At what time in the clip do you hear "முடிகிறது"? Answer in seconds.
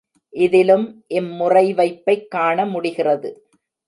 2.65-3.29